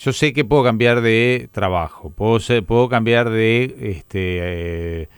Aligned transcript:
yo 0.00 0.12
sé 0.12 0.32
que 0.32 0.44
puedo 0.44 0.64
cambiar 0.64 1.00
de 1.02 1.48
trabajo, 1.52 2.10
puedo, 2.10 2.40
ser- 2.40 2.64
puedo 2.64 2.88
cambiar 2.88 3.28
de, 3.30 3.64
este, 3.98 4.38
eh, 5.02 5.08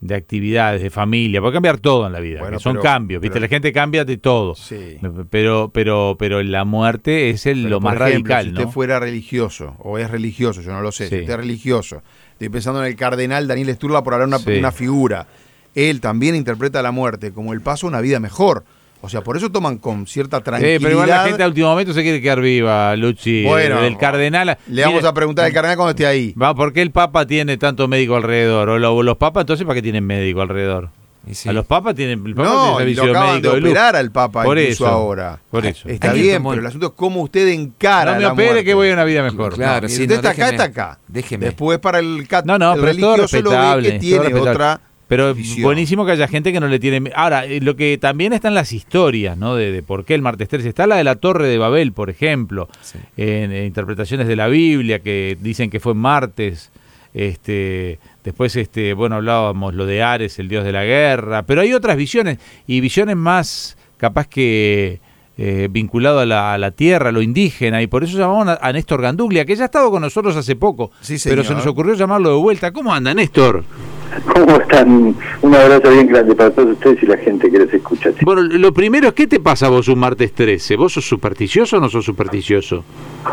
de 0.00 0.14
actividades, 0.14 0.80
de 0.82 0.88
familia, 0.88 1.40
puedo 1.40 1.52
cambiar 1.52 1.76
todo 1.78 2.06
en 2.06 2.12
la 2.14 2.20
vida, 2.20 2.40
Bueno, 2.40 2.56
que 2.56 2.62
son 2.62 2.72
pero- 2.72 2.82
cambios, 2.82 3.20
¿viste? 3.20 3.38
la 3.38 3.48
gente 3.48 3.70
cambia 3.70 4.04
de 4.06 4.16
todo. 4.16 4.54
Sí. 4.54 4.96
Pero, 5.28 5.70
pero, 5.72 6.16
pero 6.18 6.42
la 6.42 6.64
muerte 6.64 7.28
es 7.28 7.44
el, 7.44 7.64
lo 7.64 7.80
más 7.80 7.96
ejemplo, 7.96 8.06
radical, 8.34 8.44
Si 8.46 8.50
usted 8.62 8.68
fuera 8.72 8.98
religioso, 8.98 9.76
o 9.80 9.98
es 9.98 10.10
religioso, 10.10 10.62
yo 10.62 10.72
no 10.72 10.80
lo 10.80 10.90
sé, 10.90 11.04
Sí. 11.10 11.16
si 11.16 11.20
usted 11.20 11.32
es 11.34 11.38
religioso, 11.38 12.02
estoy 12.32 12.48
pensando 12.48 12.80
en 12.82 12.86
el 12.88 12.96
cardenal 12.96 13.46
Daniel 13.46 13.74
Sturla 13.74 14.02
por 14.02 14.14
hablar 14.14 14.28
una, 14.28 14.38
Sí. 14.38 14.52
una 14.58 14.72
figura. 14.72 15.26
Él 15.74 16.00
también 16.00 16.34
interpreta 16.34 16.80
la 16.82 16.92
muerte 16.92 17.30
como 17.32 17.52
el 17.52 17.60
paso 17.60 17.86
a 17.86 17.90
una 17.90 18.00
vida 18.00 18.18
mejor. 18.20 18.64
O 19.02 19.08
sea, 19.08 19.22
por 19.22 19.36
eso 19.36 19.50
toman 19.50 19.78
con 19.78 20.06
cierta 20.06 20.38
Eh, 20.38 20.40
tranquilidad. 20.42 20.78
pero 20.80 20.90
igual 20.92 21.08
la 21.08 21.24
gente 21.24 21.42
a 21.42 21.46
último 21.46 21.68
momento 21.68 21.92
se 21.94 22.02
quiere 22.02 22.20
quedar 22.20 22.40
viva, 22.40 22.94
Luchi. 22.96 23.44
Bueno, 23.44 23.80
del 23.80 23.96
cardenal. 23.96 24.58
Le 24.68 24.82
vamos 24.82 24.96
Mire, 24.98 25.08
a 25.08 25.14
preguntar 25.14 25.44
al 25.46 25.52
cardenal 25.52 25.76
cuando 25.76 25.90
esté 25.90 26.06
ahí. 26.06 26.34
Va, 26.40 26.54
¿por 26.54 26.72
qué 26.72 26.82
el 26.82 26.90
Papa 26.90 27.26
tiene 27.26 27.56
tanto 27.56 27.88
médico 27.88 28.16
alrededor? 28.16 28.68
O 28.68 28.78
lo- 28.78 29.02
los 29.02 29.16
papas, 29.16 29.42
entonces, 29.42 29.64
¿para 29.66 29.76
qué 29.76 29.82
tienen 29.82 30.04
médico 30.06 30.42
alrededor? 30.42 30.90
Y 31.26 31.34
sí. 31.34 31.48
A 31.48 31.52
los 31.52 31.66
papas 31.66 31.94
tienen, 31.94 32.26
el 32.26 32.34
Papa 32.34 32.48
No, 32.48 32.76
tiene 32.76 32.90
y 32.92 32.94
lo 32.94 33.02
acaban 33.04 33.26
de 33.28 33.32
médico 33.34 33.54
de 33.54 33.60
luz. 33.60 33.70
operar 33.70 33.96
al 33.96 34.10
Papa 34.10 34.42
Por 34.42 34.58
incluso 34.58 34.84
eso, 34.84 34.92
ahora. 34.94 35.38
Por 35.50 35.66
eso. 35.66 35.88
Está 35.88 36.12
bien, 36.12 36.42
pero 36.42 36.52
el- 36.54 36.60
el 36.60 36.66
asunto 36.66 36.86
es 36.88 36.92
cómo 36.96 37.20
usted 37.22 37.46
encara 37.48 38.12
No 38.12 38.16
me 38.18 38.22
la 38.24 38.32
opere 38.32 38.48
muerte. 38.48 38.64
que 38.64 38.74
voy 38.74 38.90
a 38.90 38.94
una 38.94 39.04
vida 39.04 39.22
mejor. 39.22 39.54
Claro, 39.54 39.86
Y 39.86 39.90
sí, 39.90 40.02
usted 40.02 40.08
no, 40.08 40.14
está 40.16 40.30
acá, 40.30 40.48
está 40.50 40.64
acá. 40.64 40.98
déjeme. 41.08 41.46
Después 41.46 41.78
para 41.78 41.98
el, 41.98 42.26
cat- 42.28 42.44
No, 42.46 42.58
no, 42.58 42.72
el 42.74 42.80
pero 42.80 42.92
es 42.92 42.98
todo 42.98 43.16
religioso 43.16 43.42
lo 43.42 43.50
ve 43.50 43.56
respetable. 43.56 43.82
que 43.88 43.90
todo 43.92 44.00
tiene 44.00 44.34
otra 44.40 44.80
Pero 45.10 45.34
visión. 45.34 45.64
buenísimo 45.64 46.06
que 46.06 46.12
haya 46.12 46.26
gente 46.28 46.52
que 46.52 46.60
no 46.60 46.68
le 46.68 46.78
tiene... 46.78 47.10
Ahora, 47.14 47.44
eh, 47.44 47.60
lo 47.60 47.76
que 47.76 47.98
también 47.98 48.32
están 48.32 48.54
las 48.54 48.72
historias, 48.72 49.36
¿no? 49.36 49.56
De, 49.56 49.72
de 49.72 49.82
por 49.82 50.06
qué 50.06 50.14
el 50.14 50.22
martes 50.22 50.48
13. 50.48 50.68
Está 50.70 50.86
la 50.86 50.96
de 50.96 51.04
la 51.04 51.16
Torre 51.16 51.48
de 51.48 51.58
Babel, 51.58 51.92
por 51.92 52.08
ejemplo, 52.10 52.68
Sí. 52.80 52.98
en, 53.18 53.52
en 53.52 53.66
interpretaciones 53.66 54.26
de 54.28 54.36
la 54.36 54.46
Biblia 54.48 55.00
que 55.00 55.36
dicen 55.40 55.68
que 55.68 55.80
fue 55.80 55.92
martes. 55.94 56.70
Este, 57.12 57.98
después, 58.24 58.54
este, 58.56 58.94
bueno, 58.94 59.16
hablábamos 59.16 59.74
lo 59.74 59.84
de 59.84 60.02
Ares, 60.02 60.38
el 60.38 60.48
dios 60.48 60.64
de 60.64 60.72
la 60.72 60.84
guerra, 60.84 61.42
pero 61.42 61.60
hay 61.60 61.72
otras 61.74 61.96
visiones 61.96 62.38
y 62.68 62.80
visiones 62.80 63.16
más 63.16 63.76
capaz 63.96 64.28
que 64.28 65.00
eh, 65.36 65.68
vinculado 65.70 66.20
a 66.20 66.26
la, 66.26 66.54
a 66.54 66.58
la 66.58 66.70
tierra, 66.70 67.08
a 67.08 67.12
lo 67.12 67.20
indígena, 67.20 67.82
y 67.82 67.86
por 67.88 68.04
eso 68.04 68.16
llamamos 68.16 68.46
a, 68.46 68.58
a 68.62 68.72
Néstor 68.72 69.02
Ganduglia, 69.02 69.44
que 69.44 69.56
ya 69.56 69.62
ha 69.62 69.66
estado 69.66 69.90
con 69.90 70.02
nosotros 70.02 70.36
hace 70.36 70.54
poco, 70.54 70.92
Sí, 71.00 71.16
pero 71.24 71.42
se 71.42 71.52
nos 71.54 71.66
ocurrió 71.66 71.94
llamarlo 71.94 72.28
de 72.30 72.36
vuelta. 72.36 72.72
¿Cómo 72.72 72.94
anda, 72.94 73.12
Néstor? 73.12 73.64
¿Cómo 74.34 74.56
están? 74.56 75.14
Un 75.42 75.54
abrazo 75.54 75.90
bien 75.90 76.06
grande 76.06 76.34
para 76.34 76.50
todos 76.50 76.72
ustedes 76.72 77.02
y 77.02 77.06
la 77.06 77.16
gente 77.16 77.50
que 77.50 77.58
les 77.58 77.72
escucha. 77.72 78.10
Bueno, 78.22 78.42
lo 78.42 78.72
primero 78.72 79.08
es, 79.08 79.14
¿qué 79.14 79.26
te 79.26 79.40
pasa 79.40 79.68
vos 79.68 79.88
un 79.88 79.98
martes 79.98 80.32
13? 80.32 80.76
¿Vos 80.76 80.92
sos 80.94 81.06
supersticioso 81.06 81.76
o 81.76 81.80
no 81.80 81.88
sos 81.88 82.04
supersticioso? 82.04 82.84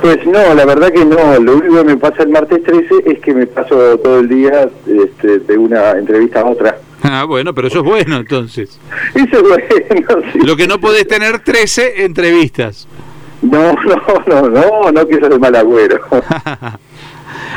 Pues 0.02 0.26
no, 0.26 0.54
la 0.54 0.66
verdad 0.66 0.92
que 0.92 1.06
no. 1.06 1.40
Lo 1.40 1.58
único 1.58 1.78
que 1.78 1.84
me 1.84 1.98
pasa 1.98 2.24
el 2.24 2.30
martes 2.30 2.64
13 2.64 2.96
es 3.06 3.20
que 3.20 3.34
me 3.34 3.48
paso 3.48 3.98
todo 3.98 4.20
el 4.20 4.30
día 4.30 4.70
este, 4.86 5.40
de 5.40 5.58
una 5.58 5.92
entrevista 5.92 6.42
a 6.42 6.46
otra. 6.46 6.78
Ah, 7.04 7.26
bueno, 7.26 7.54
pero 7.54 7.68
eso 7.68 7.78
es 7.78 7.86
bueno 7.86 8.18
entonces. 8.18 8.80
Eso 9.14 9.38
es 9.38 9.44
bueno, 9.44 10.24
sí. 10.34 10.40
Lo 10.40 10.58
que 10.58 10.68
no 10.68 10.80
podés 10.80 11.08
tener 11.08 11.40
13 11.40 12.04
entrevistas. 12.04 12.88
No, 13.42 13.74
no, 13.74 14.24
no, 14.26 14.50
no, 14.50 14.92
no 14.92 15.08
que 15.08 15.16
eso 15.16 15.28
es 15.28 15.40
mal 15.40 15.56
agüero. 15.56 16.00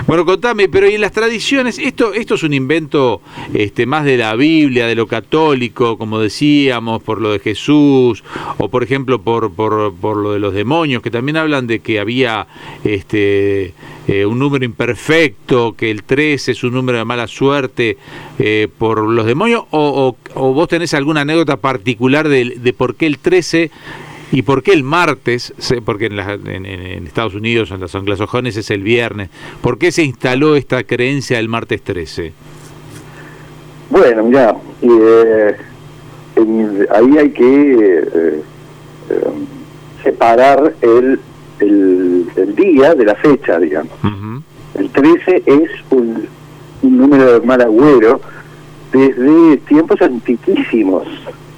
Bueno, 0.07 0.25
contame, 0.25 0.69
pero 0.69 0.89
¿y 0.91 0.95
en 0.95 1.01
las 1.03 1.13
tradiciones? 1.13 1.79
Esto, 1.79 2.15
esto 2.15 2.35
es 2.35 2.43
un 2.43 2.53
invento 2.53 3.21
este, 3.55 3.87
más 3.87 4.05
de 4.05 4.17
la 4.17 4.35
Biblia, 4.35 4.87
de 4.87 4.95
lo 4.95 5.07
católico, 5.07 5.97
como 5.99 6.19
decíamos, 6.19 7.03
por 7.03 7.21
lo 7.21 7.31
de 7.33 7.39
Jesús, 7.39 8.25
o 8.59 8.69
por 8.69 8.83
ejemplo 8.83 9.21
por, 9.21 9.53
por, 9.53 9.95
por 9.95 10.17
lo 10.17 10.33
de 10.33 10.39
los 10.41 10.53
demonios, 10.55 11.03
que 11.03 11.11
también 11.11 11.37
hablan 11.37 11.67
de 11.67 11.79
que 11.81 12.01
había 12.01 12.47
este, 12.83 13.73
eh, 14.09 14.27
un 14.27 14.39
número 14.39 14.65
imperfecto, 14.65 15.75
que 15.77 15.91
el 15.91 16.03
13 16.03 16.53
es 16.53 16.65
un 16.65 16.73
número 16.73 16.99
de 16.99 17.05
mala 17.05 17.27
suerte 17.29 17.97
eh, 18.39 18.69
por 18.79 19.01
los 19.09 19.27
demonios, 19.27 19.65
o, 19.71 20.17
o- 20.35 20.41
o 20.41 20.53
vos 20.55 20.69
tenés 20.69 20.95
alguna 20.95 21.21
anécdota 21.23 21.57
particular 21.59 22.29
de, 22.29 22.57
de 22.57 22.73
por 22.73 22.95
qué 22.97 23.07
el 23.07 23.19
13 23.19 23.71
¿Y 24.33 24.43
por 24.43 24.63
qué 24.63 24.73
el 24.73 24.85
martes? 24.85 25.53
Porque 25.85 26.07
en, 26.07 26.17
la- 26.17 26.35
en- 26.35 27.07
Estados 27.07 27.35
Unidos, 27.35 27.71
en 27.73 27.81
los 27.81 27.95
anglosajones, 27.95 28.57
es 28.57 28.71
el 28.71 28.83
viernes. 28.83 29.29
¿Por 29.61 29.77
qué 29.79 29.91
se 29.91 30.05
instaló 30.05 30.55
esta 30.57 30.85
creencia 30.85 31.39
del 31.39 31.49
martes 31.49 31.83
13? 31.83 32.33
Bueno, 33.91 34.23
mira, 34.25 34.55
eh, 34.83 35.57
ahí 36.95 37.19
hay 37.19 37.31
que 37.31 37.73
eh, 37.75 38.43
eh, 39.11 39.25
separar 40.05 40.75
el, 40.81 41.19
el, 41.59 42.27
el 42.37 42.55
día 42.55 42.95
de 42.95 43.05
la 43.05 43.17
fecha, 43.17 43.59
digamos. 43.59 43.93
El 44.75 44.91
13 44.91 45.43
es 45.45 45.71
un, 45.91 46.27
un 46.83 46.97
número 46.97 47.41
de 47.41 47.47
mal 47.47 47.61
agüero 47.61 48.21
desde 48.93 49.57
tiempos 49.67 50.01
antiquísimos. 50.01 51.03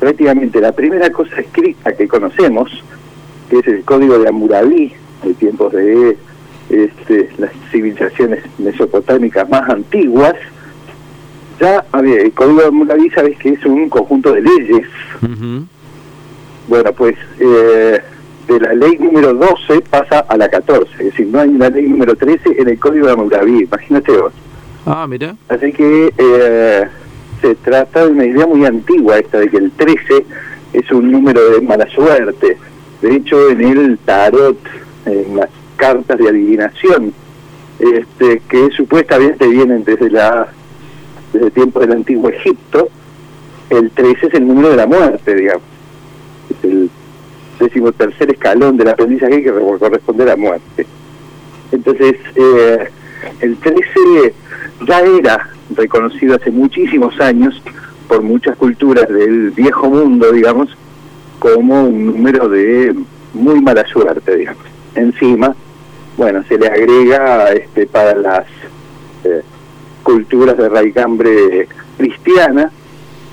Prácticamente 0.03 0.61
la 0.61 0.73
primera 0.73 1.13
cosa 1.13 1.41
escrita 1.41 1.93
que 1.93 2.09
conocemos, 2.09 2.73
que 3.49 3.61
es 3.61 3.67
el 3.69 3.85
código 3.85 4.19
de 4.19 4.29
Hammurabi, 4.29 4.93
de 5.23 5.35
tiempos 5.35 5.73
de 5.73 6.17
este, 6.69 7.31
las 7.39 7.53
civilizaciones 7.71 8.43
mesopotámicas 8.59 9.49
más 9.49 9.71
antiguas, 9.71 10.35
ya 11.61 11.85
había, 11.93 12.21
el 12.21 12.33
código 12.33 12.63
de 12.63 12.67
Hammurabi 12.67 13.11
sabes 13.11 13.39
que 13.39 13.51
es 13.51 13.65
un 13.65 13.89
conjunto 13.89 14.33
de 14.33 14.41
leyes. 14.41 14.89
Bueno, 16.67 16.93
pues 16.95 17.15
eh, 17.39 18.01
de 18.49 18.61
la 18.61 18.75
ley 18.75 18.99
número 18.99 19.33
12 19.33 19.83
pasa 19.83 20.19
a 20.19 20.37
la 20.37 20.49
14, 20.49 20.95
es 20.99 21.05
decir, 21.13 21.29
no 21.29 21.39
hay 21.39 21.51
una 21.51 21.71
ley 21.71 21.87
número 21.87 22.17
13 22.17 22.61
en 22.61 22.71
el 22.71 22.81
código 22.81 23.07
de 23.07 23.13
Hammurabi, 23.13 23.63
imagínate 23.63 24.17
vos. 24.17 24.33
Ah, 24.85 25.07
mira. 25.09 25.37
Así 25.49 25.73
que 25.73 26.13
eh, 26.19 26.89
se 27.43 27.57
trata 27.57 28.07
de 28.07 28.13
una 28.13 28.25
idea 28.25 28.47
muy 28.47 28.65
antigua 28.65 29.19
esta 29.19 29.41
de 29.41 29.51
que 29.51 29.59
el 29.59 29.73
13 29.73 30.25
es 30.73 30.91
un 30.93 31.11
número 31.11 31.51
de 31.51 31.61
mala 31.61 31.87
suerte. 31.89 32.57
De 33.03 33.17
hecho, 33.17 33.51
en 33.51 33.61
el 33.61 33.99
tarot, 33.99 34.57
en 35.05 35.37
las 35.37 35.51
cartas 35.77 36.19
de 36.19 36.29
adivinación, 36.29 37.13
este, 37.81 38.41
que 38.49 38.71
supuestamente 38.71 39.47
vienen 39.49 39.83
desde 39.85 40.09
la 40.09 40.49
desde 41.33 41.51
tiempos 41.51 41.83
del 41.83 41.93
antiguo 41.93 42.29
Egipto, 42.29 42.89
el 43.71 43.91
13 43.91 44.27
es 44.29 44.35
el 44.35 44.47
número 44.47 44.71
de 44.71 44.77
la 44.77 44.87
muerte, 44.87 45.35
digamos. 45.35 45.63
Es 46.51 46.71
el 46.71 46.91
decimotercer 47.59 48.31
escalón 48.31 48.77
del 48.77 48.89
aprendizaje 48.89 49.43
que 49.43 49.51
corresponde 49.51 50.25
a 50.25 50.27
la 50.27 50.37
muerte. 50.37 50.87
Entonces, 51.73 52.17
eh, 52.37 52.89
el 53.41 53.57
13 53.57 54.35
ya 54.87 55.01
era 55.01 55.52
reconocido 55.77 56.37
hace 56.37 56.51
muchísimos 56.51 57.19
años 57.21 57.61
por 58.09 58.23
muchas 58.23 58.57
culturas 58.57 59.09
del 59.09 59.51
viejo 59.51 59.89
mundo, 59.89 60.33
digamos, 60.33 60.69
como 61.39 61.85
un 61.85 62.07
número 62.07 62.49
de 62.49 62.95
muy 63.35 63.61
mala 63.61 63.87
suerte, 63.87 64.37
digamos. 64.37 64.63
Encima, 64.95 65.55
bueno, 66.17 66.43
se 66.49 66.59
le 66.59 66.67
agrega 66.67 67.53
este, 67.53 67.87
para 67.87 68.15
las 68.15 68.47
eh, 69.25 69.43
culturas 70.03 70.57
de 70.59 70.69
raicambre 70.69 71.69
cristiana 71.97 72.71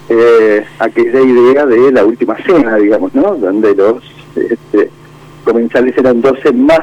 eh, 0.09 0.65
aquella 0.79 1.21
idea 1.21 1.65
de 1.65 1.91
la 1.91 2.03
última 2.03 2.35
cena, 2.37 2.77
digamos, 2.77 3.13
¿no? 3.13 3.35
Donde 3.35 3.75
los 3.75 4.03
este, 4.35 4.89
comensales 5.43 5.95
eran 5.97 6.21
12 6.21 6.51
más 6.53 6.81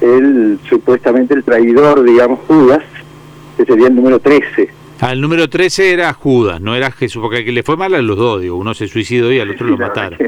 el 0.00 0.58
supuestamente 0.68 1.34
el 1.34 1.44
traidor, 1.44 2.02
digamos, 2.02 2.40
Judas, 2.48 2.82
que 3.56 3.64
sería 3.64 3.88
el 3.88 3.94
número 3.96 4.18
13. 4.18 4.68
Ah, 5.00 5.12
el 5.12 5.20
número 5.20 5.48
13 5.48 5.92
era 5.92 6.12
Judas, 6.12 6.60
no 6.60 6.74
era 6.74 6.90
Jesús, 6.92 7.20
porque 7.20 7.38
el 7.38 7.44
que 7.44 7.52
le 7.52 7.62
fue 7.62 7.76
mal 7.76 7.94
a 7.94 8.00
los 8.02 8.16
dos, 8.16 8.40
digo, 8.40 8.56
uno 8.56 8.74
se 8.74 8.86
suicidó 8.88 9.32
y 9.32 9.40
al 9.40 9.50
otro 9.50 9.66
lo 9.66 9.76
Sí, 9.76 9.82
mataron. 9.82 10.18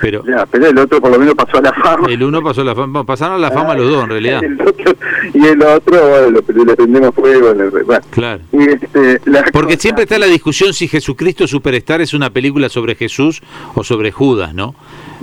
Pero 0.00 0.24
Ya, 0.24 0.46
pero 0.46 0.66
el 0.68 0.78
otro 0.78 1.00
por 1.00 1.10
lo 1.10 1.18
menos 1.18 1.34
pasó 1.34 1.58
a 1.58 1.60
la 1.60 1.72
fama. 1.72 2.06
el 2.08 2.22
uno 2.22 2.40
pasó 2.40 2.62
la 2.62 2.72
fama, 2.74 3.02
pasaron 3.04 3.40
la 3.40 3.50
fama 3.50 3.74
los 3.74 3.90
dos 3.90 4.04
en 4.04 4.10
realidad. 4.10 4.44
El 4.44 4.60
otro- 4.60 4.94
y 5.34 5.44
el 5.44 5.60
otro, 5.60 6.08
bueno, 6.08 6.30
lo- 6.30 6.64
le 6.64 6.76
prendemos 6.76 7.14
fuego. 7.14 7.52
bueno. 7.84 8.00
Claro. 8.10 8.40
Y 8.52 8.58
este, 8.68 9.20
Porque 9.52 9.74
cosa- 9.74 9.80
siempre 9.82 10.04
está 10.04 10.18
la 10.18 10.26
discusión 10.26 10.72
si 10.72 10.86
Jesucristo 10.86 11.48
Superstar 11.48 12.00
es 12.00 12.14
una 12.14 12.30
película 12.30 12.68
sobre 12.68 12.94
Jesús 12.94 13.42
o 13.74 13.82
sobre 13.82 14.12
Judas, 14.12 14.54
¿no? 14.54 14.74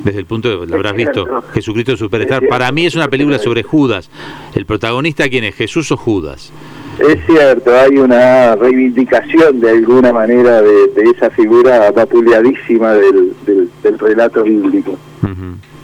Desde 0.04 0.20
el 0.20 0.26
punto 0.26 0.50
de, 0.50 0.68
lo 0.68 0.76
habrás 0.76 0.94
visto. 0.94 1.26
Jesucristo 1.54 1.96
Superstar. 1.96 2.46
Para 2.50 2.70
mí 2.74 2.86
es 2.86 2.96
una 2.96 3.08
película 3.08 3.40
sobre 3.40 3.64
Judas. 3.64 4.12
¿El 4.56 4.66
protagonista 4.66 5.28
quién 5.30 5.46
es? 5.46 5.56
¿Jesús 5.56 5.90
o 5.94 5.98
Judas? 5.98 6.52
Es 7.00 7.26
cierto, 7.26 7.72
hay 7.78 7.98
una 7.98 8.56
reivindicación 8.56 9.60
de 9.60 9.70
alguna 9.72 10.14
manera 10.14 10.62
de, 10.62 10.88
de 10.88 11.10
esa 11.10 11.30
figura 11.30 11.92
vapuleadísima 11.92 12.94
del, 12.94 13.34
del, 13.46 13.70
del 13.84 14.00
relato 14.00 14.44
bíblico. 14.44 14.98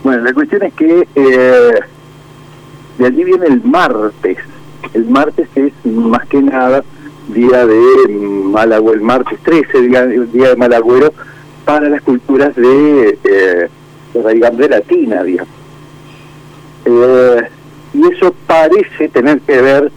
Bueno, 0.04 0.24
la 0.24 0.34
cuestión 0.34 0.64
es 0.64 0.74
que 0.74 1.08
eh, 1.16 1.80
de 2.98 3.06
allí 3.06 3.24
viene 3.24 3.46
el 3.48 3.62
martes. 3.64 4.38
El 4.94 5.06
martes 5.06 5.48
es 5.56 5.74
más 5.86 6.28
que 6.28 6.42
nada 6.42 6.84
día 7.28 7.66
de 7.66 8.08
mal 8.10 8.72
agüero, 8.74 8.98
el 8.98 9.02
martes 9.02 9.40
13, 9.44 9.82
día, 9.82 10.06
día 10.06 10.50
de 10.50 10.56
mal 10.56 10.74
agüero, 10.74 11.14
para 11.66 11.90
las 11.90 12.02
culturas 12.02 12.56
de, 12.56 13.18
eh, 13.24 13.70
de 14.14 14.70
latina, 14.70 15.24
digamos. 15.24 15.54
Eh, 16.86 17.42
y 17.94 18.08
eso 18.08 18.34
parece 18.48 19.10
tener 19.10 19.42
que 19.42 19.62
ver 19.62 19.92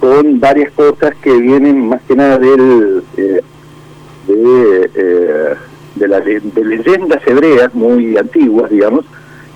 con 0.00 0.38
varias 0.40 0.72
cosas 0.72 1.14
que 1.22 1.32
vienen 1.32 1.88
más 1.88 2.02
que 2.02 2.16
nada 2.16 2.38
del 2.38 3.02
eh, 3.16 3.40
de, 4.26 4.90
eh, 4.94 5.54
de, 5.94 6.08
la, 6.08 6.20
de 6.20 6.64
leyendas 6.64 7.26
hebreas 7.26 7.74
muy 7.74 8.16
antiguas, 8.16 8.70
digamos, 8.70 9.04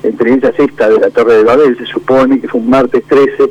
entre 0.03 0.35
ellas 0.35 0.53
esta 0.59 0.89
de 0.89 0.99
la 0.99 1.11
Torre 1.11 1.37
de 1.37 1.45
Babel, 1.45 1.77
se 1.77 1.87
supone 1.87 2.41
que 2.41 2.49
fue 2.49 2.61
un 2.61 2.71
martes 2.71 3.03
13, 3.07 3.51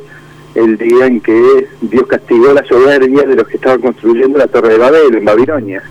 el 0.54 0.76
día 0.76 1.06
en 1.06 1.20
que 1.20 1.68
Dios 1.80 2.06
castigó 2.08 2.52
la 2.52 2.64
soberbia 2.64 3.22
de 3.22 3.36
los 3.36 3.46
que 3.46 3.56
estaban 3.56 3.80
construyendo 3.80 4.38
la 4.38 4.48
Torre 4.48 4.70
de 4.70 4.78
Babel 4.78 5.14
en 5.14 5.24
Babilonia. 5.24 5.82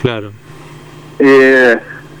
Claro. 0.00 0.32
Eh, 1.18 1.76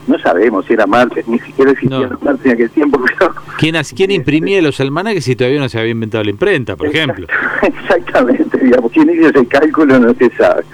no 0.06 0.18
sabemos 0.18 0.66
si 0.66 0.72
era 0.72 0.86
martes, 0.86 1.26
ni 1.28 1.38
siquiera 1.38 1.72
existía 1.72 2.08
no. 2.08 2.18
martes 2.20 2.46
en 2.46 2.52
aquel 2.52 2.70
tiempo. 2.70 3.00
Pero... 3.18 3.34
¿Quién, 3.58 3.76
¿Quién 3.94 4.10
imprimía 4.10 4.60
los 4.62 4.80
almanaques 4.80 5.24
si 5.24 5.36
todavía 5.36 5.60
no 5.60 5.68
se 5.68 5.78
había 5.78 5.92
inventado 5.92 6.24
la 6.24 6.30
imprenta, 6.30 6.76
por 6.76 6.88
ejemplo? 6.88 7.26
Exactamente, 7.62 8.58
digamos, 8.58 8.90
quién 8.92 9.10
hizo 9.10 9.28
ese 9.28 9.46
cálculo 9.46 9.98
no 9.98 10.14
se 10.14 10.30
sabe. 10.30 10.64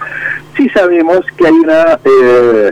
Sí 0.55 0.69
sabemos 0.69 1.19
que 1.37 1.47
hay 1.47 1.53
una 1.53 1.99
eh, 2.03 2.71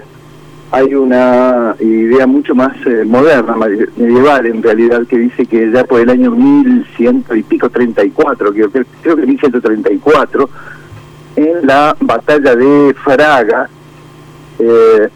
hay 0.72 0.94
una 0.94 1.76
idea 1.80 2.28
mucho 2.28 2.56
más 2.56 2.76
eh, 2.86 3.06
moderna, 3.06 3.56
medieval 3.96 4.46
en 4.46 4.62
realidad, 4.62 5.06
que 5.08 5.18
dice 5.18 5.46
que 5.46 5.72
ya 5.72 5.84
por 5.86 6.02
el 6.02 6.10
año 6.10 6.32
1100 6.32 7.26
y 7.36 7.44
pico 7.44 7.70
34, 7.70 8.52
creo, 8.52 8.70
creo 9.02 9.16
que 9.16 9.26
1134, 9.26 10.50
en 11.38 11.68
la 11.68 11.96
batalla 12.00 12.56
de 12.56 12.94
Fraga, 12.96 13.70
eh, 14.60 15.10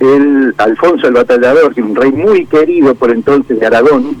el 0.00 0.54
Alfonso 0.58 1.08
el 1.08 1.14
Batallador, 1.14 1.74
que 1.74 1.82
un 1.82 1.94
rey 1.94 2.12
muy 2.12 2.46
querido 2.46 2.94
por 2.94 3.10
entonces 3.10 3.58
de 3.58 3.66
Aragón, 3.66 4.16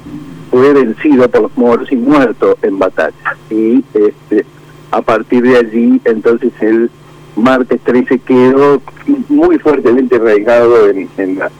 fue 0.50 0.72
vencido 0.72 1.28
por 1.28 1.42
los 1.42 1.56
moros 1.56 1.90
y 1.92 1.96
muerto 1.96 2.56
en 2.62 2.78
batalla. 2.78 3.36
Y 3.50 3.84
este, 3.94 4.46
a 4.90 5.02
partir 5.02 5.42
de 5.42 5.56
allí, 5.56 6.00
entonces 6.04 6.52
el 6.60 6.90
martes 7.36 7.80
13 7.82 8.18
quedó 8.20 8.80
muy 9.28 9.58
fuertemente 9.58 10.16
arraigado 10.16 10.88
en, 10.88 11.08
en, 11.18 11.38
la, 11.38 11.50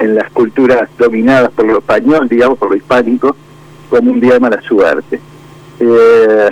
las 0.00 0.30
culturas 0.30 0.88
dominadas 0.98 1.50
por 1.50 1.66
lo 1.66 1.78
español, 1.78 2.28
digamos, 2.28 2.58
por 2.58 2.70
lo 2.70 2.76
hispánico, 2.76 3.36
como 3.90 4.12
un 4.12 4.20
día 4.20 4.34
de 4.34 4.40
mala 4.40 4.60
suerte. 4.62 5.20
Eh, 5.80 6.50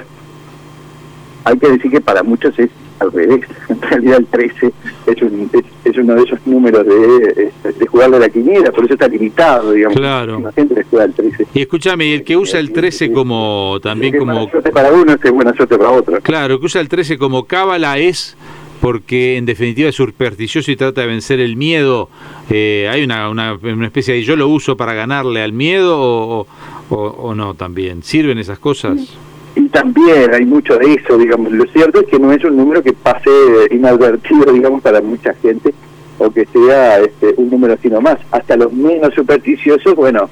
hay 1.45 1.59
que 1.59 1.69
decir 1.71 1.91
que 1.91 2.01
para 2.01 2.23
muchos 2.23 2.59
es 2.59 2.71
al 3.01 3.13
revés. 3.13 3.47
En 3.69 3.83
realidad 3.83 4.19
el 4.19 4.27
13 4.27 4.73
es, 5.07 5.23
un, 5.23 5.51
es, 5.53 5.63
es 5.85 5.97
uno 5.99 6.15
de 6.15 6.23
esos 6.23 6.47
números 6.47 6.85
de, 6.87 7.53
de 7.79 7.87
jugar 7.87 8.11
de 8.11 8.19
la 8.19 8.29
quiniela, 8.29 8.71
por 8.73 8.85
eso 8.85 8.95
está 8.95 9.07
limitado, 9.09 9.73
digamos. 9.73 9.97
Claro. 9.97 10.41
La 10.41 10.53
gente 10.53 10.85
juega 10.91 11.05
el 11.07 11.13
13. 11.15 11.47
Y 11.55 11.61
escúchame, 11.61 12.15
el 12.15 12.25
que 12.25 12.37
usa 12.37 12.59
el 12.59 12.73
13 12.73 13.13
como 13.13 13.79
también 13.83 14.15
Es 14.15 14.21
como 14.21 14.33
Buena 14.35 14.51
suerte 14.51 14.71
para 14.71 14.93
uno 14.93 15.13
es 15.23 15.31
buena 15.31 15.55
suerte 15.55 15.77
para 15.79 15.91
otro. 15.91 16.21
claro, 16.21 16.59
que 16.59 16.67
usa 16.67 16.81
el 16.81 16.89
13 16.89 17.19
como 17.19 17.45
cábala 17.45 17.99
es 17.99 18.37
porque 18.81 19.37
en 19.37 19.47
definitiva 19.47 19.89
es 19.89 19.95
supersticioso 19.95 20.71
y 20.71 20.77
trata 20.77 21.01
de 21.01 21.07
vencer 21.07 21.41
el 21.41 21.57
miedo. 21.57 22.09
Eh, 22.51 22.89
hay 22.91 23.05
una, 23.05 23.29
una, 23.31 23.55
una 23.55 23.87
especie 23.87 24.15
de 24.15 24.23
yo 24.23 24.37
lo 24.37 24.49
uso 24.49 24.77
para 24.77 24.93
ganarle 24.95 25.43
al 25.43 25.53
miedo 25.53 25.99
o, 25.99 26.47
o, 26.91 26.97
o 26.97 27.35
no 27.35 27.55
también. 27.55 28.03
¿Sirven 28.03 28.39
esas 28.39 28.59
cosas? 28.59 29.17
Y 29.57 29.69
también 29.69 30.33
hay 30.35 30.45
mucho 30.45 30.77
de 30.77 30.95
eso, 30.95 31.17
digamos. 31.17 31.51
Lo 31.51 31.65
cierto 31.67 32.01
es 32.01 32.07
que 32.07 32.19
no 32.19 32.31
es 32.31 32.45
un 32.45 32.57
número 32.57 32.83
que 32.83 32.93
pase 32.93 33.31
inadvertido, 33.71 34.53
digamos, 34.53 34.83
para 34.83 35.01
mucha 35.01 35.33
gente, 35.35 35.73
o 36.19 36.31
que 36.31 36.47
sea 36.47 37.01
este, 37.01 37.35
un 37.39 37.51
número 37.51 37.75
así 37.75 37.89
nomás. 37.89 38.19
Hasta 38.31 38.57
los 38.57 38.73
menos 38.73 39.15
supersticiosos, 39.15 39.95
bueno, 39.95 40.29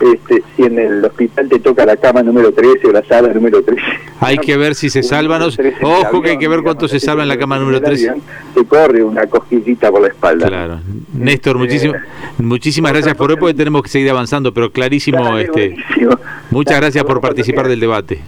este, 0.00 0.42
si 0.56 0.62
en 0.62 0.78
el 0.78 1.04
hospital 1.04 1.48
te 1.48 1.60
toca 1.60 1.84
la 1.86 1.96
cama 1.96 2.22
número 2.22 2.52
13 2.52 2.88
o 2.88 2.92
la 2.92 3.04
sala 3.04 3.32
número 3.32 3.62
13. 3.62 3.82
Hay 4.20 4.38
que 4.38 4.56
ver 4.56 4.74
si 4.74 4.90
se 4.90 5.02
salvan. 5.02 5.42
Ojo 5.42 6.22
que 6.22 6.30
hay 6.30 6.38
que 6.38 6.48
ver 6.48 6.62
cuánto 6.62 6.88
se 6.88 6.98
salva 6.98 7.22
en 7.22 7.28
la 7.28 7.36
cama 7.36 7.58
número 7.58 7.80
13. 7.80 8.12
Te 8.54 8.64
corre 8.64 9.02
una 9.02 9.26
cosquillita 9.26 9.90
por 9.90 10.02
la 10.02 10.08
espalda. 10.08 10.46
Claro. 10.46 10.80
Néstor, 11.12 11.58
muchísimas 11.58 12.02
muchísimas 12.38 12.92
gracias 12.92 13.16
por 13.16 13.30
hoy 13.30 13.36
porque 13.36 13.54
tenemos 13.54 13.82
que 13.82 13.88
seguir 13.88 14.10
avanzando, 14.10 14.52
pero 14.52 14.70
clarísimo 14.70 15.24
Dale, 15.24 15.42
este. 15.42 15.68
buenísimo. 15.70 16.18
Muchas 16.50 16.80
gracias 16.80 17.04
por 17.04 17.20
participar 17.20 17.68
del 17.68 17.80
debate. 17.80 18.20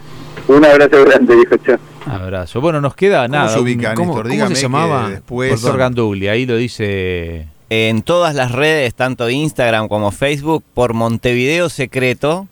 Un 0.47 0.63
abrazo 0.63 1.03
grande, 1.05 1.35
dijo 1.35 1.57
Chao. 1.65 1.77
Abrazo. 2.05 2.61
Bueno, 2.61 2.79
nos 2.81 2.95
queda 2.95 3.23
¿Cómo 3.23 3.35
nada. 3.35 3.49
se 3.49 3.59
ubica, 3.59 3.89
un- 3.91 3.95
¿Cómo, 3.95 4.07
Néstor? 4.13 4.23
cómo 4.23 4.31
Dígame 4.33 4.55
se 4.55 4.61
que 4.61 4.65
llamaba? 4.65 5.09
después- 5.09 5.61
Doctor 5.61 5.79
Gandugli, 5.79 6.27
ahí 6.27 6.45
lo 6.45 6.55
dice. 6.55 7.47
En 7.71 8.03
todas 8.03 8.35
las 8.35 8.51
redes, 8.51 8.93
tanto 8.93 9.27
Instagram 9.29 9.87
como 9.87 10.11
Facebook, 10.11 10.63
por 10.75 10.93
Montevideo 10.93 11.69
Secreto 11.69 12.47